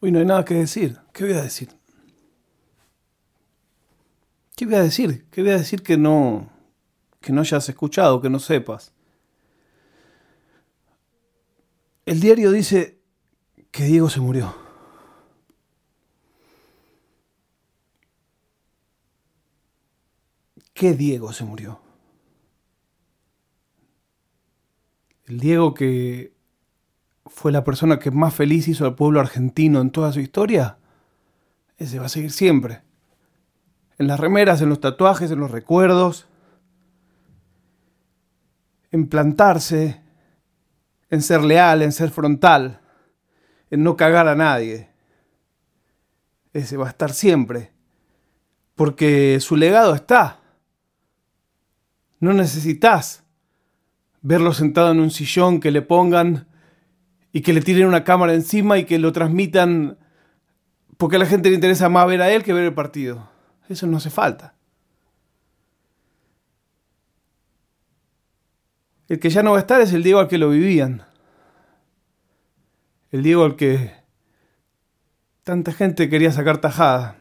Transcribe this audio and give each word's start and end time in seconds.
Hoy 0.00 0.12
no 0.12 0.18
hay 0.18 0.26
nada 0.26 0.44
que 0.44 0.54
decir. 0.54 0.98
¿Qué 1.12 1.24
voy 1.24 1.32
a 1.32 1.42
decir? 1.42 1.70
¿Qué 4.54 4.66
voy 4.66 4.74
a 4.74 4.82
decir? 4.82 5.26
¿Qué 5.30 5.42
voy 5.42 5.50
a 5.52 5.58
decir 5.58 5.82
que 5.82 5.96
no 5.96 6.50
que 7.20 7.32
no 7.32 7.40
hayas 7.40 7.68
escuchado, 7.68 8.20
que 8.20 8.30
no 8.30 8.38
sepas? 8.38 8.92
El 12.04 12.20
diario 12.20 12.52
dice 12.52 13.00
que 13.72 13.84
Diego 13.84 14.08
se 14.08 14.20
murió. 14.20 14.54
¿Qué 20.72 20.92
Diego 20.92 21.32
se 21.32 21.44
murió? 21.44 21.80
El 25.24 25.40
Diego 25.40 25.74
que 25.74 26.35
fue 27.28 27.52
la 27.52 27.64
persona 27.64 27.98
que 27.98 28.10
más 28.10 28.34
feliz 28.34 28.68
hizo 28.68 28.84
al 28.84 28.94
pueblo 28.94 29.20
argentino 29.20 29.80
en 29.80 29.90
toda 29.90 30.12
su 30.12 30.20
historia, 30.20 30.78
ese 31.76 31.98
va 31.98 32.06
a 32.06 32.10
seguir 32.10 32.32
siempre. 32.32 32.82
En 33.98 34.06
las 34.06 34.20
remeras, 34.20 34.60
en 34.62 34.68
los 34.68 34.80
tatuajes, 34.80 35.30
en 35.30 35.40
los 35.40 35.50
recuerdos, 35.50 36.26
en 38.90 39.08
plantarse, 39.08 40.00
en 41.10 41.22
ser 41.22 41.42
leal, 41.42 41.82
en 41.82 41.92
ser 41.92 42.10
frontal, 42.10 42.80
en 43.70 43.82
no 43.82 43.96
cagar 43.96 44.28
a 44.28 44.34
nadie. 44.34 44.90
Ese 46.52 46.76
va 46.76 46.86
a 46.86 46.90
estar 46.90 47.12
siempre, 47.12 47.72
porque 48.74 49.38
su 49.40 49.56
legado 49.56 49.94
está. 49.94 50.40
No 52.20 52.32
necesitas 52.32 53.24
verlo 54.22 54.52
sentado 54.52 54.92
en 54.92 55.00
un 55.00 55.10
sillón 55.10 55.60
que 55.60 55.70
le 55.70 55.82
pongan 55.82 56.48
y 57.36 57.42
que 57.42 57.52
le 57.52 57.60
tiren 57.60 57.86
una 57.86 58.02
cámara 58.02 58.32
encima 58.32 58.78
y 58.78 58.86
que 58.86 58.98
lo 58.98 59.12
transmitan 59.12 59.98
porque 60.96 61.16
a 61.16 61.18
la 61.18 61.26
gente 61.26 61.50
le 61.50 61.54
interesa 61.54 61.90
más 61.90 62.06
ver 62.06 62.22
a 62.22 62.30
él 62.30 62.42
que 62.42 62.54
ver 62.54 62.64
el 62.64 62.72
partido. 62.72 63.28
Eso 63.68 63.86
no 63.86 63.98
hace 63.98 64.08
falta. 64.08 64.54
El 69.06 69.18
que 69.18 69.28
ya 69.28 69.42
no 69.42 69.50
va 69.50 69.58
a 69.58 69.60
estar 69.60 69.82
es 69.82 69.92
el 69.92 70.02
Diego 70.02 70.18
al 70.18 70.28
que 70.28 70.38
lo 70.38 70.48
vivían. 70.48 71.02
El 73.10 73.22
Diego 73.22 73.44
al 73.44 73.56
que 73.56 73.92
tanta 75.42 75.72
gente 75.72 76.08
quería 76.08 76.32
sacar 76.32 76.56
tajada. 76.56 77.18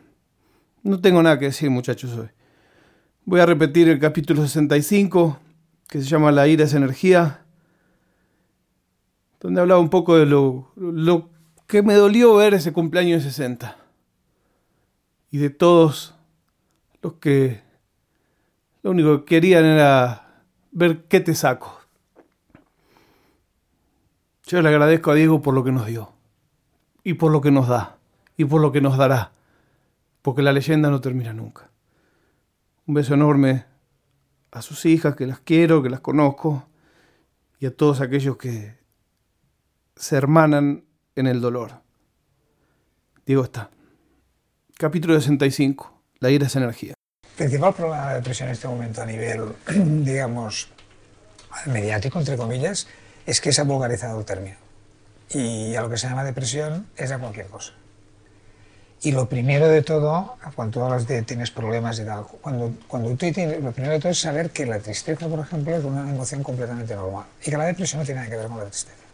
No 0.81 1.01
tengo 1.01 1.21
nada 1.23 1.39
que 1.39 1.47
decir, 1.47 1.69
muchachos, 1.69 2.15
hoy. 2.17 2.29
Voy 3.25 3.41
a 3.41 3.45
repetir 3.45 3.89
el 3.89 3.99
capítulo 3.99 4.43
65, 4.43 5.41
que 5.89 6.01
se 6.01 6.07
llama 6.07 6.31
La 6.31 6.47
ira 6.47 6.63
es 6.63 6.73
energía 6.73 7.44
donde 9.39 9.61
hablaba 9.61 9.79
un 9.79 9.89
poco 9.89 10.17
de 10.17 10.25
lo, 10.25 10.71
lo 10.75 11.29
que 11.67 11.81
me 11.81 11.93
dolió 11.93 12.35
ver 12.35 12.53
ese 12.53 12.73
cumpleaños 12.73 13.23
de 13.23 13.29
60 13.29 13.77
y 15.31 15.37
de 15.37 15.49
todos 15.49 16.15
los 17.01 17.13
que 17.13 17.61
lo 18.83 18.91
único 18.91 19.19
que 19.19 19.25
querían 19.25 19.65
era 19.65 20.43
ver 20.71 21.05
qué 21.05 21.19
te 21.19 21.33
saco. 21.33 21.79
Yo 24.47 24.61
le 24.61 24.69
agradezco 24.69 25.11
a 25.11 25.15
Diego 25.15 25.41
por 25.41 25.53
lo 25.53 25.63
que 25.63 25.71
nos 25.71 25.87
dio 25.87 26.11
y 27.03 27.15
por 27.15 27.31
lo 27.31 27.41
que 27.41 27.51
nos 27.51 27.67
da 27.67 27.97
y 28.37 28.45
por 28.45 28.61
lo 28.61 28.71
que 28.71 28.81
nos 28.81 28.97
dará, 28.97 29.31
porque 30.21 30.41
la 30.41 30.53
leyenda 30.53 30.89
no 30.89 31.01
termina 31.01 31.33
nunca. 31.33 31.69
Un 32.85 32.95
beso 32.95 33.13
enorme 33.15 33.65
a 34.51 34.61
sus 34.61 34.85
hijas, 34.85 35.15
que 35.15 35.25
las 35.25 35.39
quiero, 35.39 35.81
que 35.81 35.89
las 35.89 36.01
conozco, 36.01 36.67
y 37.59 37.65
a 37.65 37.75
todos 37.75 38.01
aquellos 38.01 38.37
que 38.37 38.77
se 39.95 40.17
hermanan 40.17 40.83
en 41.15 41.27
el 41.27 41.41
dolor. 41.41 41.81
Digo 43.25 43.43
está. 43.43 43.69
Capítulo 44.77 45.19
65. 45.19 46.01
La 46.19 46.29
ira 46.29 46.47
es 46.47 46.55
energía. 46.55 46.93
El 47.23 47.35
principal 47.35 47.73
problema 47.73 48.01
de 48.01 48.05
la 48.05 48.15
depresión 48.15 48.49
en 48.49 48.53
este 48.53 48.67
momento 48.67 49.01
a 49.01 49.05
nivel, 49.05 49.55
digamos, 50.05 50.69
mediático, 51.65 52.19
entre 52.19 52.37
comillas, 52.37 52.87
es 53.25 53.41
que 53.41 53.51
se 53.51 53.61
ha 53.61 53.63
vulgarizado 53.63 54.19
el 54.19 54.25
término. 54.25 54.57
Y 55.29 55.75
a 55.75 55.81
lo 55.81 55.89
que 55.89 55.97
se 55.97 56.07
llama 56.07 56.23
depresión 56.23 56.87
es 56.95 57.11
a 57.11 57.17
cualquier 57.17 57.47
cosa. 57.47 57.73
Y 59.01 59.11
lo 59.11 59.27
primero 59.27 59.67
de 59.67 59.81
todo, 59.81 60.35
cuando 60.55 60.79
tú 60.79 60.85
hablas 60.85 61.07
de 61.07 61.21
tienes 61.23 61.51
problemas 61.51 61.99
y 61.99 62.05
tal, 62.05 62.25
cuando, 62.41 62.73
cuando 62.87 63.09
tú 63.09 63.17
tienes, 63.17 63.61
lo 63.61 63.71
primero 63.71 63.93
de 63.93 63.99
todo 63.99 64.11
es 64.11 64.19
saber 64.19 64.51
que 64.51 64.65
la 64.65 64.79
tristeza, 64.79 65.27
por 65.27 65.39
ejemplo, 65.39 65.75
es 65.75 65.83
una 65.83 66.09
emoción 66.09 66.43
completamente 66.43 66.95
normal. 66.95 67.25
Y 67.41 67.51
que 67.51 67.57
la 67.57 67.65
depresión 67.65 67.99
no 67.99 68.05
tiene 68.05 68.21
nada 68.21 68.31
que 68.31 68.37
ver 68.37 68.47
con 68.47 68.57
la 68.57 68.65
tristeza. 68.65 69.04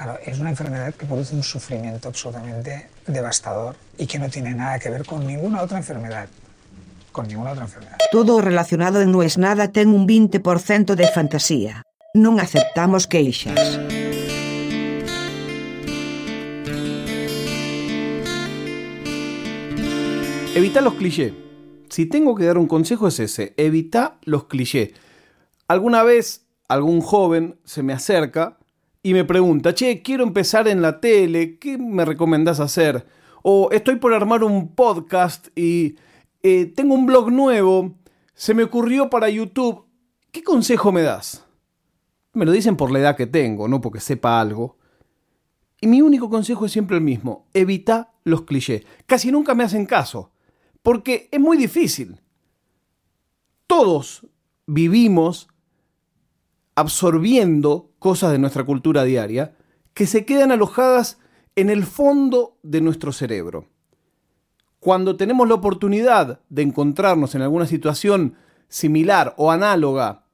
Claro, 0.00 0.18
es 0.24 0.38
una 0.38 0.48
enfermedad 0.48 0.94
que 0.94 1.04
produce 1.04 1.34
un 1.34 1.42
sufrimiento 1.42 2.08
absolutamente 2.08 2.88
devastador 3.06 3.76
y 3.98 4.06
que 4.06 4.18
no 4.18 4.30
tiene 4.30 4.54
nada 4.54 4.78
que 4.78 4.88
ver 4.88 5.04
con 5.04 5.26
ninguna 5.26 5.60
otra 5.60 5.76
enfermedad. 5.76 6.26
Con 7.12 7.28
ninguna 7.28 7.50
otra 7.50 7.64
enfermedad. 7.64 7.98
Todo 8.10 8.40
relacionado 8.40 9.02
en 9.02 9.12
No 9.12 9.22
es 9.22 9.36
Nada 9.36 9.72
ten 9.72 9.88
un 9.88 10.08
20% 10.08 10.94
de 10.94 11.06
fantasía. 11.06 11.82
Non 12.16 12.40
aceptamos 12.40 13.04
queixas. 13.04 13.76
Evita 20.56 20.80
los 20.80 20.96
clichés. 20.96 21.36
Si 21.92 22.08
tengo 22.08 22.32
que 22.40 22.48
dar 22.48 22.56
un 22.56 22.72
consejo 22.72 23.12
es 23.12 23.20
ese, 23.20 23.52
evita 23.60 24.16
los 24.24 24.48
clichés. 24.48 24.96
Alguna 25.68 26.02
vez 26.08 26.48
algún 26.72 27.02
joven 27.04 27.60
se 27.68 27.82
me 27.82 27.92
acerca 27.92 28.56
y 29.02 29.14
me 29.14 29.24
pregunta, 29.24 29.74
che, 29.74 30.02
quiero 30.02 30.24
empezar 30.24 30.68
en 30.68 30.82
la 30.82 31.00
tele, 31.00 31.58
¿qué 31.58 31.78
me 31.78 32.04
recomendás 32.04 32.60
hacer? 32.60 33.06
O 33.42 33.70
estoy 33.70 33.96
por 33.96 34.12
armar 34.12 34.44
un 34.44 34.74
podcast 34.74 35.48
y 35.56 35.96
eh, 36.42 36.66
tengo 36.66 36.94
un 36.94 37.06
blog 37.06 37.30
nuevo, 37.32 37.94
se 38.34 38.52
me 38.52 38.62
ocurrió 38.62 39.08
para 39.08 39.30
YouTube, 39.30 39.86
¿qué 40.30 40.42
consejo 40.42 40.92
me 40.92 41.02
das? 41.02 41.46
Me 42.34 42.44
lo 42.44 42.52
dicen 42.52 42.76
por 42.76 42.90
la 42.90 42.98
edad 42.98 43.16
que 43.16 43.26
tengo, 43.26 43.68
no 43.68 43.80
porque 43.80 44.00
sepa 44.00 44.40
algo. 44.40 44.76
Y 45.80 45.86
mi 45.86 46.02
único 46.02 46.28
consejo 46.28 46.66
es 46.66 46.72
siempre 46.72 46.98
el 46.98 47.02
mismo, 47.02 47.46
evita 47.54 48.12
los 48.24 48.42
clichés. 48.42 48.84
Casi 49.06 49.32
nunca 49.32 49.54
me 49.54 49.64
hacen 49.64 49.86
caso, 49.86 50.30
porque 50.82 51.28
es 51.32 51.40
muy 51.40 51.56
difícil. 51.56 52.20
Todos 53.66 54.26
vivimos 54.66 55.48
absorbiendo 56.74 57.92
cosas 57.98 58.32
de 58.32 58.38
nuestra 58.38 58.64
cultura 58.64 59.04
diaria 59.04 59.56
que 59.94 60.06
se 60.06 60.24
quedan 60.24 60.52
alojadas 60.52 61.18
en 61.56 61.70
el 61.70 61.84
fondo 61.84 62.58
de 62.62 62.80
nuestro 62.80 63.12
cerebro. 63.12 63.68
Cuando 64.78 65.16
tenemos 65.16 65.46
la 65.48 65.54
oportunidad 65.54 66.40
de 66.48 66.62
encontrarnos 66.62 67.34
en 67.34 67.42
alguna 67.42 67.66
situación 67.66 68.36
similar 68.68 69.34
o 69.36 69.50
análoga 69.50 70.24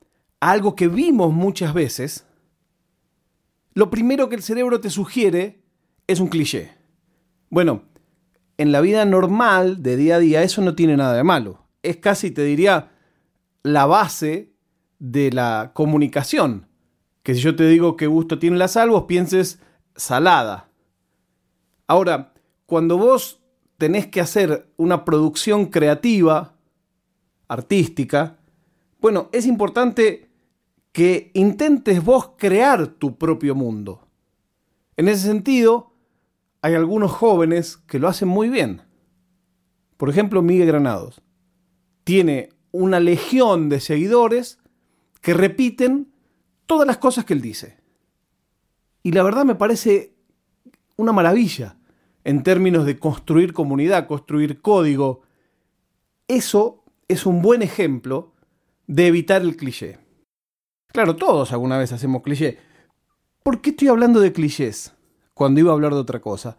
a 0.40 0.50
algo 0.50 0.76
que 0.76 0.88
vimos 0.88 1.32
muchas 1.32 1.74
veces, 1.74 2.26
lo 3.74 3.90
primero 3.90 4.28
que 4.28 4.36
el 4.36 4.42
cerebro 4.42 4.80
te 4.80 4.90
sugiere 4.90 5.62
es 6.06 6.20
un 6.20 6.28
cliché. 6.28 6.76
Bueno, 7.50 7.82
en 8.56 8.72
la 8.72 8.80
vida 8.80 9.04
normal 9.04 9.82
de 9.82 9.96
día 9.96 10.16
a 10.16 10.18
día 10.18 10.42
eso 10.42 10.62
no 10.62 10.74
tiene 10.74 10.96
nada 10.96 11.14
de 11.14 11.24
malo. 11.24 11.66
Es 11.82 11.96
casi, 11.96 12.30
te 12.30 12.42
diría, 12.42 12.92
la 13.62 13.86
base 13.86 14.55
de 14.98 15.30
la 15.30 15.72
comunicación. 15.74 16.66
Que 17.22 17.34
si 17.34 17.40
yo 17.40 17.56
te 17.56 17.66
digo 17.66 17.96
qué 17.96 18.06
gusto 18.06 18.38
tiene 18.38 18.56
la 18.56 18.68
sal, 18.68 18.90
vos 18.90 19.04
pienses 19.04 19.60
salada. 19.96 20.70
Ahora, 21.86 22.34
cuando 22.66 22.98
vos 22.98 23.40
tenés 23.78 24.06
que 24.06 24.20
hacer 24.20 24.72
una 24.76 25.04
producción 25.04 25.66
creativa, 25.66 26.56
artística, 27.48 28.38
bueno, 29.00 29.28
es 29.32 29.46
importante 29.46 30.30
que 30.92 31.30
intentes 31.34 32.02
vos 32.02 32.32
crear 32.38 32.86
tu 32.86 33.18
propio 33.18 33.54
mundo. 33.54 34.08
En 34.96 35.08
ese 35.08 35.26
sentido, 35.26 35.92
hay 36.62 36.74
algunos 36.74 37.12
jóvenes 37.12 37.76
que 37.76 37.98
lo 37.98 38.08
hacen 38.08 38.28
muy 38.28 38.48
bien. 38.48 38.82
Por 39.96 40.08
ejemplo, 40.08 40.42
Miguel 40.42 40.66
Granados. 40.66 41.22
Tiene 42.04 42.48
una 42.72 42.98
legión 42.98 43.68
de 43.68 43.80
seguidores 43.80 44.58
que 45.26 45.34
repiten 45.34 46.12
todas 46.66 46.86
las 46.86 46.98
cosas 46.98 47.24
que 47.24 47.34
él 47.34 47.40
dice. 47.40 47.78
Y 49.02 49.10
la 49.10 49.24
verdad 49.24 49.44
me 49.44 49.56
parece 49.56 50.14
una 50.94 51.10
maravilla 51.10 51.78
en 52.22 52.44
términos 52.44 52.86
de 52.86 53.00
construir 53.00 53.52
comunidad, 53.52 54.06
construir 54.06 54.60
código. 54.60 55.22
Eso 56.28 56.84
es 57.08 57.26
un 57.26 57.42
buen 57.42 57.62
ejemplo 57.62 58.34
de 58.86 59.08
evitar 59.08 59.42
el 59.42 59.56
cliché. 59.56 59.98
Claro, 60.92 61.16
todos 61.16 61.50
alguna 61.50 61.76
vez 61.76 61.90
hacemos 61.90 62.22
cliché. 62.22 62.60
¿Por 63.42 63.60
qué 63.60 63.70
estoy 63.70 63.88
hablando 63.88 64.20
de 64.20 64.32
clichés 64.32 64.94
cuando 65.34 65.58
iba 65.58 65.72
a 65.72 65.74
hablar 65.74 65.92
de 65.92 65.98
otra 65.98 66.20
cosa? 66.20 66.56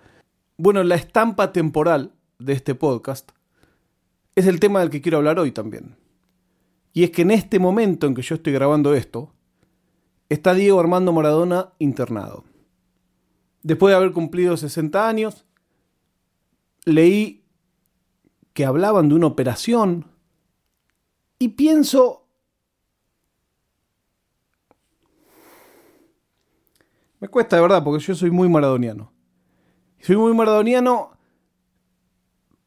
Bueno, 0.58 0.84
la 0.84 0.96
estampa 0.96 1.54
temporal 1.54 2.12
de 2.38 2.52
este 2.52 2.76
podcast 2.76 3.32
es 4.36 4.46
el 4.46 4.60
tema 4.60 4.82
del 4.82 4.90
que 4.90 5.02
quiero 5.02 5.20
hablar 5.20 5.40
hoy 5.40 5.54
también. 5.54 5.96
Y 6.98 7.04
es 7.04 7.12
que 7.12 7.22
en 7.22 7.30
este 7.30 7.60
momento 7.60 8.08
en 8.08 8.16
que 8.16 8.24
yo 8.24 8.34
estoy 8.34 8.54
grabando 8.54 8.96
esto, 8.96 9.32
está 10.30 10.56
Diego 10.56 10.80
Armando 10.80 11.14
Maradona 11.14 11.74
internado. 11.78 12.44
Después 13.62 13.92
de 13.92 13.98
haber 13.98 14.14
cumplido 14.14 14.58
60 14.58 15.08
años, 15.08 15.46
leí 16.86 17.46
que 18.54 18.66
hablaban 18.66 19.10
de 19.10 19.14
una 19.14 19.28
operación 19.28 20.08
y 21.38 21.50
pienso, 21.50 22.26
me 27.20 27.28
cuesta 27.28 27.58
de 27.58 27.62
verdad 27.62 27.84
porque 27.84 28.04
yo 28.04 28.16
soy 28.16 28.32
muy 28.32 28.50
maradoniano. 28.50 29.14
Soy 30.00 30.16
muy 30.16 30.34
maradoniano 30.34 31.12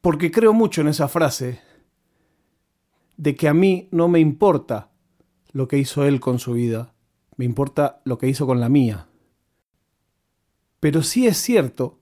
porque 0.00 0.31
creo 0.31 0.53
mucho 0.53 0.82
en 0.82 0.87
esa 0.87 1.09
frase 1.09 1.69
de 3.20 3.37
que 3.37 3.49
a 3.49 3.55
mí 3.55 3.87
no 3.93 4.08
me 4.08 4.19
importa 4.19 4.93
lo 5.52 5.69
que 5.69 5.76
hizo 5.76 6.06
él 6.06 6.20
con 6.20 6.38
su 6.38 6.55
vida, 6.55 6.94
me 7.37 7.44
importa 7.44 8.00
lo 8.06 8.17
que 8.17 8.26
hizo 8.26 8.46
con 8.46 8.61
la 8.61 8.70
mía. 8.70 9.08
Pero 10.81 11.02
sí 11.02 11.26
es 11.26 11.37
cierto 11.37 11.99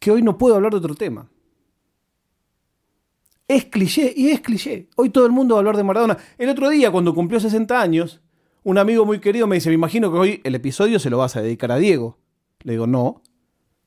que 0.00 0.10
hoy 0.10 0.22
no 0.22 0.38
puedo 0.38 0.56
hablar 0.56 0.72
de 0.72 0.78
otro 0.78 0.96
tema. 0.96 1.30
Es 3.46 3.66
cliché 3.66 4.12
y 4.16 4.30
es 4.30 4.40
cliché. 4.40 4.88
Hoy 4.96 5.10
todo 5.10 5.24
el 5.24 5.30
mundo 5.30 5.54
va 5.54 5.58
a 5.58 5.60
hablar 5.60 5.76
de 5.76 5.84
Maradona. 5.84 6.18
El 6.36 6.48
otro 6.48 6.68
día, 6.68 6.90
cuando 6.90 7.14
cumplió 7.14 7.38
60 7.38 7.80
años, 7.80 8.22
un 8.64 8.76
amigo 8.76 9.06
muy 9.06 9.20
querido 9.20 9.46
me 9.46 9.54
dice, 9.54 9.68
me 9.68 9.76
imagino 9.76 10.10
que 10.10 10.18
hoy 10.18 10.40
el 10.42 10.56
episodio 10.56 10.98
se 10.98 11.10
lo 11.10 11.18
vas 11.18 11.36
a 11.36 11.42
dedicar 11.42 11.70
a 11.70 11.76
Diego. 11.76 12.18
Le 12.62 12.72
digo, 12.72 12.88
no, 12.88 13.22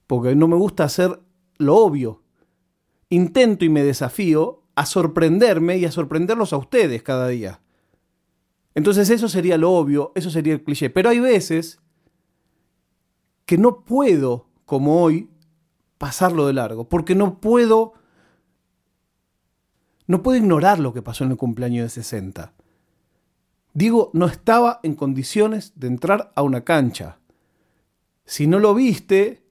porque 0.06 0.34
no 0.34 0.48
me 0.48 0.56
gusta 0.56 0.86
hacer 0.86 1.20
lo 1.58 1.76
obvio. 1.76 2.24
Intento 3.10 3.66
y 3.66 3.70
me 3.70 3.84
desafío 3.84 4.64
a 4.78 4.86
sorprenderme 4.86 5.80
y 5.80 5.86
a 5.86 5.92
sorprenderlos 5.92 6.54
a 6.54 6.58
ustedes 6.58 7.02
cada 7.02 7.28
día. 7.30 7.62
Entonces 8.76 9.10
eso 9.10 9.28
sería 9.28 9.58
lo 9.58 9.72
obvio, 9.72 10.12
eso 10.14 10.30
sería 10.30 10.54
el 10.54 10.64
cliché. 10.64 10.92
Pero 10.92 11.10
hay 11.10 11.20
veces 11.20 11.80
que 13.48 13.58
no 13.58 13.84
puedo, 13.84 14.48
como 14.66 15.02
hoy, 15.02 15.32
pasarlo 15.98 16.46
de 16.46 16.54
largo, 16.54 16.88
porque 16.88 17.16
no 17.16 17.42
puedo 17.42 17.94
no 20.06 20.22
puedo 20.22 20.38
ignorar 20.38 20.78
lo 20.78 20.94
que 20.94 21.02
pasó 21.02 21.24
en 21.24 21.32
el 21.32 21.38
cumpleaños 21.38 21.84
de 21.86 21.90
60. 21.90 22.54
Diego 23.74 24.12
no 24.14 24.28
estaba 24.28 24.80
en 24.84 24.94
condiciones 24.94 25.74
de 25.76 25.88
entrar 25.88 26.32
a 26.36 26.44
una 26.44 26.64
cancha. 26.64 27.18
Si 28.26 28.46
no 28.46 28.60
lo 28.60 28.76
viste, 28.76 29.44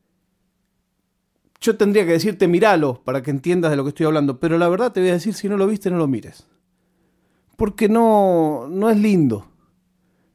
yo 1.60 1.76
tendría 1.76 2.04
que 2.04 2.12
decirte 2.12 2.48
míralo 2.48 3.02
para 3.04 3.22
que 3.22 3.30
entiendas 3.30 3.70
de 3.70 3.76
lo 3.76 3.84
que 3.84 3.90
estoy 3.90 4.06
hablando, 4.06 4.38
pero 4.38 4.58
la 4.58 4.68
verdad 4.68 4.92
te 4.92 5.00
voy 5.00 5.10
a 5.10 5.14
decir 5.14 5.34
si 5.34 5.48
no 5.48 5.56
lo 5.56 5.66
viste 5.66 5.90
no 5.90 5.98
lo 5.98 6.06
mires. 6.06 6.46
Porque 7.56 7.88
no 7.88 8.66
no 8.68 8.90
es 8.90 8.98
lindo 8.98 9.48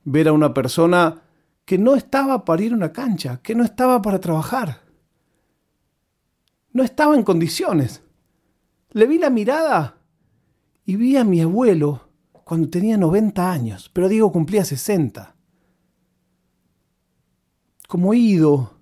ver 0.03 0.27
a 0.27 0.33
una 0.33 0.53
persona 0.53 1.21
que 1.65 1.77
no 1.77 1.95
estaba 1.95 2.43
para 2.43 2.63
ir 2.63 2.73
a 2.73 2.75
una 2.75 2.91
cancha, 2.91 3.39
que 3.41 3.55
no 3.55 3.63
estaba 3.63 4.01
para 4.01 4.19
trabajar. 4.19 4.81
No 6.73 6.83
estaba 6.83 7.15
en 7.15 7.23
condiciones. 7.23 8.01
Le 8.91 9.05
vi 9.07 9.19
la 9.19 9.29
mirada 9.29 9.97
y 10.85 10.95
vi 10.95 11.15
a 11.17 11.23
mi 11.23 11.41
abuelo 11.41 12.09
cuando 12.43 12.69
tenía 12.69 12.97
90 12.97 13.51
años, 13.51 13.89
pero 13.93 14.09
Diego 14.09 14.31
cumplía 14.31 14.65
60. 14.65 15.35
Como 17.87 18.13
ido, 18.13 18.73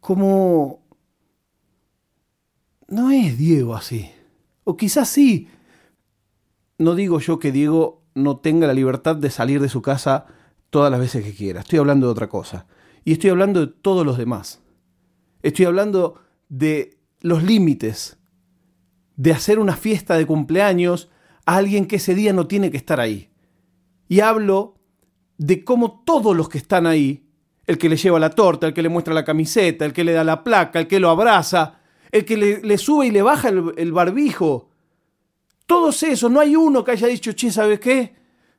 como... 0.00 0.85
No 2.88 3.10
es 3.10 3.36
Diego 3.36 3.74
así. 3.74 4.10
O 4.64 4.76
quizás 4.76 5.08
sí. 5.08 5.48
No 6.78 6.94
digo 6.94 7.20
yo 7.20 7.38
que 7.38 7.52
Diego 7.52 8.02
no 8.14 8.38
tenga 8.38 8.66
la 8.66 8.74
libertad 8.74 9.16
de 9.16 9.30
salir 9.30 9.60
de 9.60 9.68
su 9.68 9.82
casa 9.82 10.26
todas 10.70 10.90
las 10.90 11.00
veces 11.00 11.24
que 11.24 11.34
quiera. 11.34 11.60
Estoy 11.60 11.78
hablando 11.78 12.06
de 12.06 12.12
otra 12.12 12.28
cosa. 12.28 12.66
Y 13.04 13.12
estoy 13.12 13.30
hablando 13.30 13.60
de 13.60 13.72
todos 13.72 14.04
los 14.04 14.18
demás. 14.18 14.62
Estoy 15.42 15.66
hablando 15.66 16.20
de 16.48 16.98
los 17.20 17.42
límites 17.42 18.18
de 19.16 19.32
hacer 19.32 19.58
una 19.58 19.76
fiesta 19.76 20.16
de 20.16 20.26
cumpleaños 20.26 21.10
a 21.44 21.56
alguien 21.56 21.86
que 21.86 21.96
ese 21.96 22.14
día 22.14 22.32
no 22.32 22.46
tiene 22.46 22.70
que 22.70 22.76
estar 22.76 23.00
ahí. 23.00 23.30
Y 24.08 24.20
hablo 24.20 24.76
de 25.38 25.64
cómo 25.64 26.02
todos 26.04 26.36
los 26.36 26.48
que 26.48 26.58
están 26.58 26.86
ahí, 26.86 27.28
el 27.66 27.78
que 27.78 27.88
le 27.88 27.96
lleva 27.96 28.18
la 28.18 28.30
torta, 28.30 28.66
el 28.66 28.74
que 28.74 28.82
le 28.82 28.88
muestra 28.88 29.14
la 29.14 29.24
camiseta, 29.24 29.84
el 29.84 29.92
que 29.92 30.04
le 30.04 30.12
da 30.12 30.24
la 30.24 30.44
placa, 30.44 30.78
el 30.78 30.86
que 30.86 31.00
lo 31.00 31.10
abraza, 31.10 31.75
el 32.10 32.24
que 32.24 32.36
le, 32.36 32.78
sube 32.78 33.06
y 33.06 33.10
le 33.10 33.22
baja 33.22 33.48
el, 33.48 33.92
barbijo, 33.92 34.70
todos 35.66 36.02
esos, 36.02 36.30
no 36.30 36.40
hay 36.40 36.56
uno 36.56 36.84
que 36.84 36.92
haya 36.92 37.08
dicho, 37.08 37.32
che, 37.32 37.50
¿sabes 37.50 37.80
qué? 37.80 38.14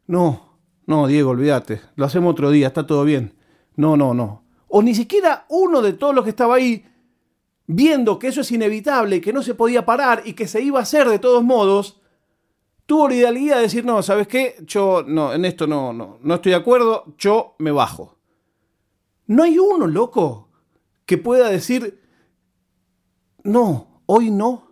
No, 0.07 0.59
no, 0.85 1.07
Diego, 1.07 1.31
olvídate, 1.31 1.81
lo 1.95 2.05
hacemos 2.05 2.31
otro 2.31 2.51
día, 2.51 2.67
está 2.67 2.85
todo 2.85 3.03
bien. 3.03 3.33
No, 3.75 3.95
no, 3.95 4.13
no. 4.13 4.43
O 4.67 4.81
ni 4.81 4.93
siquiera 4.95 5.45
uno 5.49 5.81
de 5.81 5.93
todos 5.93 6.13
los 6.13 6.23
que 6.23 6.31
estaba 6.31 6.55
ahí 6.55 6.85
viendo 7.67 8.17
que 8.17 8.27
eso 8.27 8.41
es 8.41 8.51
inevitable, 8.51 9.21
que 9.21 9.33
no 9.33 9.43
se 9.43 9.53
podía 9.53 9.85
parar 9.85 10.23
y 10.25 10.33
que 10.33 10.47
se 10.47 10.61
iba 10.61 10.79
a 10.79 10.83
hacer 10.83 11.07
de 11.09 11.19
todos 11.19 11.43
modos, 11.43 12.01
tuvo 12.85 13.09
la 13.09 13.15
idealidad 13.15 13.57
de 13.57 13.63
decir, 13.63 13.85
no, 13.85 14.01
¿sabes 14.01 14.27
qué? 14.27 14.55
Yo 14.65 15.03
no, 15.05 15.33
en 15.33 15.45
esto 15.45 15.67
no, 15.67 15.93
no, 15.93 16.17
no 16.21 16.35
estoy 16.35 16.51
de 16.51 16.57
acuerdo, 16.57 17.13
yo 17.17 17.55
me 17.59 17.71
bajo. 17.71 18.17
No 19.27 19.43
hay 19.43 19.59
uno, 19.59 19.87
loco, 19.87 20.47
que 21.05 21.17
pueda 21.17 21.49
decir, 21.49 22.01
no, 23.47 24.01
hoy 24.05 24.29
no. 24.29 24.67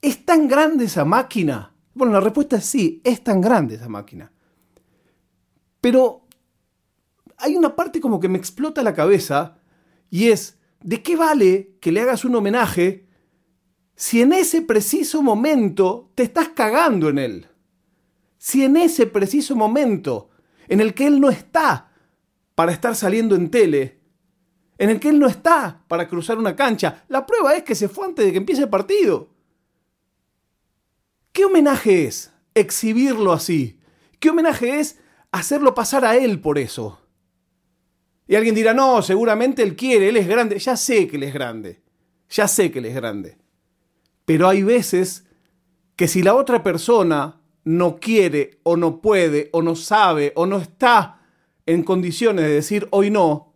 ¿Es 0.00 0.24
tan 0.24 0.46
grande 0.48 0.84
esa 0.84 1.04
máquina? 1.04 1.74
Bueno, 1.94 2.12
la 2.12 2.20
respuesta 2.20 2.56
es 2.56 2.66
sí, 2.66 3.00
es 3.04 3.24
tan 3.24 3.40
grande 3.40 3.76
esa 3.76 3.88
máquina. 3.88 4.30
Pero 5.80 6.26
hay 7.38 7.56
una 7.56 7.74
parte 7.74 8.00
como 8.00 8.20
que 8.20 8.28
me 8.28 8.38
explota 8.38 8.82
la 8.82 8.94
cabeza 8.94 9.58
y 10.10 10.28
es, 10.28 10.58
¿de 10.82 11.02
qué 11.02 11.16
vale 11.16 11.76
que 11.80 11.90
le 11.90 12.02
hagas 12.02 12.24
un 12.24 12.34
homenaje 12.34 13.08
si 13.96 14.20
en 14.20 14.32
ese 14.32 14.60
preciso 14.60 15.22
momento 15.22 16.12
te 16.14 16.24
estás 16.24 16.50
cagando 16.50 17.08
en 17.08 17.18
él? 17.18 17.46
Si 18.36 18.62
en 18.62 18.76
ese 18.76 19.06
preciso 19.06 19.56
momento 19.56 20.28
en 20.68 20.80
el 20.80 20.92
que 20.92 21.06
él 21.06 21.18
no 21.18 21.30
está 21.30 21.92
para 22.54 22.72
estar 22.72 22.94
saliendo 22.94 23.34
en 23.34 23.50
tele, 23.50 24.03
en 24.78 24.90
el 24.90 25.00
que 25.00 25.08
él 25.08 25.18
no 25.18 25.26
está 25.26 25.82
para 25.88 26.08
cruzar 26.08 26.38
una 26.38 26.56
cancha, 26.56 27.04
la 27.08 27.24
prueba 27.26 27.54
es 27.54 27.62
que 27.62 27.74
se 27.74 27.88
fue 27.88 28.06
antes 28.06 28.24
de 28.24 28.32
que 28.32 28.38
empiece 28.38 28.62
el 28.62 28.68
partido. 28.68 29.28
¿Qué 31.32 31.44
homenaje 31.44 32.06
es 32.06 32.32
exhibirlo 32.54 33.32
así? 33.32 33.78
¿Qué 34.20 34.30
homenaje 34.30 34.80
es 34.80 34.98
hacerlo 35.32 35.74
pasar 35.74 36.04
a 36.04 36.16
él 36.16 36.40
por 36.40 36.58
eso? 36.58 37.00
Y 38.26 38.36
alguien 38.36 38.54
dirá, 38.54 38.72
no, 38.72 39.02
seguramente 39.02 39.62
él 39.62 39.76
quiere, 39.76 40.08
él 40.08 40.16
es 40.16 40.26
grande. 40.26 40.58
Ya 40.58 40.76
sé 40.76 41.06
que 41.08 41.16
él 41.16 41.24
es 41.24 41.34
grande. 41.34 41.82
Ya 42.30 42.48
sé 42.48 42.70
que 42.70 42.78
él 42.78 42.86
es 42.86 42.94
grande. 42.94 43.36
Pero 44.24 44.48
hay 44.48 44.62
veces 44.62 45.26
que 45.96 46.08
si 46.08 46.22
la 46.22 46.34
otra 46.34 46.62
persona 46.62 47.40
no 47.64 47.98
quiere 47.98 48.60
o 48.62 48.76
no 48.76 49.00
puede 49.00 49.50
o 49.52 49.62
no 49.62 49.76
sabe 49.76 50.32
o 50.36 50.46
no 50.46 50.58
está 50.58 51.20
en 51.66 51.82
condiciones 51.82 52.44
de 52.44 52.52
decir 52.52 52.88
hoy 52.90 53.10
no, 53.10 53.53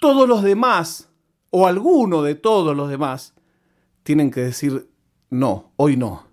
todos 0.00 0.28
los 0.28 0.42
demás 0.42 1.08
o 1.50 1.68
alguno 1.68 2.22
de 2.22 2.34
todos 2.34 2.76
los 2.76 2.90
demás 2.90 3.34
tienen 4.02 4.32
que 4.32 4.40
decir 4.40 4.90
no, 5.30 5.72
hoy 5.76 5.96
no. 5.96 6.26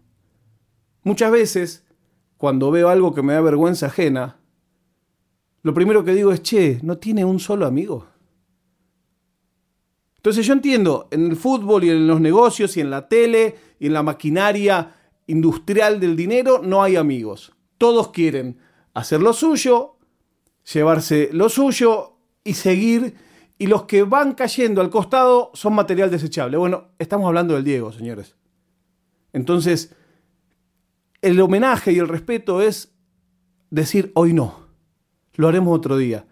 Muchas 1.03 1.31
veces, 1.31 1.85
cuando 2.37 2.71
veo 2.71 2.89
algo 2.89 3.13
que 3.13 3.21
me 3.21 3.33
da 3.33 3.41
vergüenza 3.41 3.85
ajena, 3.85 4.39
lo 5.61 5.73
primero 5.73 6.03
que 6.03 6.15
digo 6.15 6.31
es, 6.31 6.41
che, 6.41 6.79
¿no 6.81 6.97
tiene 6.97 7.23
un 7.23 7.39
solo 7.39 7.67
amigo? 7.67 8.07
Entonces 10.15 10.45
yo 10.45 10.53
entiendo, 10.53 11.07
en 11.11 11.29
el 11.29 11.35
fútbol 11.35 11.83
y 11.83 11.89
en 11.89 12.07
los 12.07 12.19
negocios 12.19 12.75
y 12.75 12.81
en 12.81 12.89
la 12.89 13.07
tele 13.07 13.55
y 13.79 13.87
en 13.87 13.93
la 13.93 14.03
maquinaria 14.03 14.95
industrial 15.27 15.99
del 15.99 16.15
dinero 16.15 16.61
no 16.63 16.83
hay 16.83 16.95
amigos. 16.95 17.53
Todos 17.77 18.09
quieren 18.09 18.57
hacer 18.93 19.21
lo 19.21 19.33
suyo, 19.33 19.97
llevarse 20.73 21.29
lo 21.31 21.49
suyo 21.49 22.13
y 22.43 22.55
seguir. 22.55 23.26
Y 23.57 23.67
los 23.67 23.83
que 23.83 24.03
van 24.03 24.33
cayendo 24.33 24.81
al 24.81 24.89
costado 24.89 25.51
son 25.53 25.73
material 25.73 26.11
desechable. 26.11 26.57
Bueno, 26.57 26.89
estamos 26.99 27.27
hablando 27.27 27.55
del 27.55 27.63
Diego, 27.63 27.91
señores. 27.91 28.35
Entonces, 29.33 29.95
el 31.21 31.39
homenaje 31.41 31.91
y 31.91 31.97
el 31.97 32.07
respeto 32.07 32.61
es 32.61 32.93
decir 33.69 34.11
hoy 34.15 34.33
no 34.33 34.67
lo 35.37 35.47
haremos 35.47 35.77
otro 35.77 35.97
día. 35.97 36.25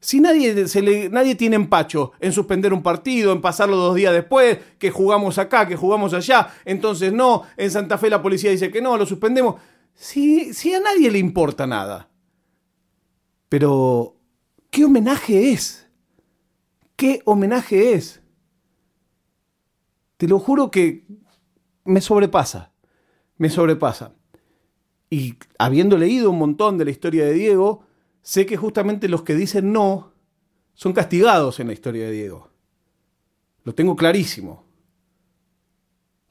Si 0.00 0.18
nadie, 0.18 0.66
se 0.66 0.80
le, 0.80 1.10
nadie 1.10 1.34
tiene 1.34 1.56
empacho 1.56 2.12
en 2.20 2.32
suspender 2.32 2.72
un 2.72 2.82
partido, 2.82 3.32
en 3.32 3.42
pasarlo 3.42 3.76
dos 3.76 3.94
días 3.94 4.14
después, 4.14 4.58
que 4.78 4.90
jugamos 4.90 5.36
acá, 5.36 5.68
que 5.68 5.76
jugamos 5.76 6.14
allá, 6.14 6.54
entonces 6.64 7.12
no, 7.12 7.42
en 7.58 7.70
Santa 7.70 7.98
Fe 7.98 8.08
la 8.08 8.22
policía 8.22 8.50
dice 8.50 8.70
que 8.70 8.80
no, 8.80 8.96
lo 8.96 9.04
suspendemos. 9.04 9.56
Si, 9.92 10.54
si 10.54 10.72
a 10.72 10.80
nadie 10.80 11.10
le 11.10 11.18
importa 11.18 11.66
nada. 11.66 12.08
Pero, 13.50 14.16
¿qué 14.70 14.86
homenaje 14.86 15.52
es? 15.52 15.89
¿Qué 17.00 17.22
homenaje 17.24 17.94
es? 17.94 18.20
Te 20.18 20.28
lo 20.28 20.38
juro 20.38 20.70
que 20.70 21.06
me 21.82 22.02
sobrepasa, 22.02 22.74
me 23.38 23.48
sobrepasa. 23.48 24.12
Y 25.08 25.36
habiendo 25.58 25.96
leído 25.96 26.28
un 26.28 26.36
montón 26.36 26.76
de 26.76 26.84
la 26.84 26.90
historia 26.90 27.24
de 27.24 27.32
Diego, 27.32 27.86
sé 28.20 28.44
que 28.44 28.58
justamente 28.58 29.08
los 29.08 29.22
que 29.22 29.34
dicen 29.34 29.72
no 29.72 30.12
son 30.74 30.92
castigados 30.92 31.58
en 31.58 31.68
la 31.68 31.72
historia 31.72 32.04
de 32.04 32.12
Diego. 32.12 32.50
Lo 33.64 33.74
tengo 33.74 33.96
clarísimo. 33.96 34.66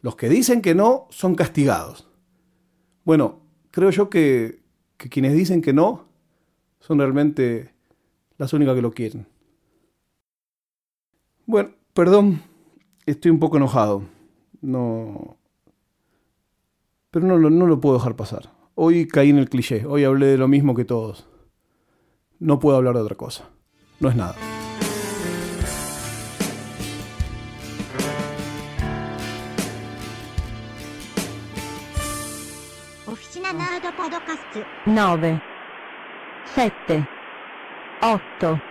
Los 0.01 0.15
que 0.17 0.29
dicen 0.29 0.61
que 0.61 0.75
no 0.75 1.07
son 1.09 1.33
castigados. 1.33 2.07
Bueno, 3.05 3.41
creo 3.71 3.89
yo 3.89 4.07
que, 4.11 4.61
que 4.97 5.09
quienes 5.09 5.33
dicen 5.33 5.63
que 5.63 5.73
no 5.73 6.09
son 6.79 6.99
realmente 6.99 7.73
las 8.37 8.53
únicas 8.53 8.75
que 8.75 8.83
lo 8.83 8.91
quieren. 8.91 9.38
Bueno, 11.49 11.71
perdón, 11.95 12.43
estoy 13.07 13.31
un 13.31 13.39
poco 13.39 13.57
enojado. 13.57 14.03
No. 14.61 15.35
Pero 17.09 17.25
no, 17.25 17.39
lo- 17.39 17.49
no 17.49 17.65
lo 17.65 17.79
puedo 17.81 17.95
dejar 17.97 18.15
pasar. 18.15 18.51
Hoy 18.75 19.07
caí 19.07 19.31
en 19.31 19.39
el 19.39 19.49
cliché, 19.49 19.83
hoy 19.87 20.03
hablé 20.03 20.27
de 20.27 20.37
lo 20.37 20.47
mismo 20.47 20.75
que 20.75 20.85
todos. 20.85 21.27
No 22.37 22.59
puedo 22.59 22.77
hablar 22.77 22.93
de 22.93 23.01
otra 23.01 23.15
cosa. 23.15 23.49
No 23.99 24.09
es 24.09 24.15
nada. 24.15 24.35
Officina 33.07 33.51
Nerd 33.53 33.93
Podcast. 33.95 34.65
9, 34.85 35.41
7, 36.53 37.07
8, 38.01 38.61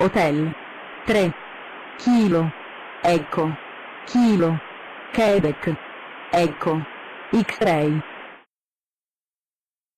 Hotel, 0.00 0.54
3, 1.06 1.30
Kilo, 1.98 2.50
Echo, 3.04 3.54
Kilo, 4.06 4.58
Quebec, 5.14 5.76
Echo, 6.32 6.80
X-Ray, 7.34 8.02